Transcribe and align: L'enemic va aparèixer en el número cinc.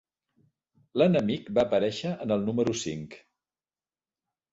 L'enemic 1.01 1.51
va 1.57 1.65
aparèixer 1.69 2.13
en 2.25 2.33
el 2.37 2.47
número 2.47 2.73
cinc. 2.85 3.15